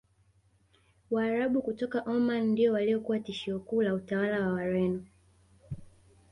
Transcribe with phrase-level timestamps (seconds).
[1.11, 5.03] Waarabu kutoka Omani ndio waliokuwa tishio kuu la utawala wa Wareno